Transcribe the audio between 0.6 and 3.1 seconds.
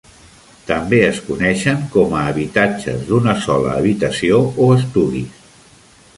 També es coneixen com a habitatges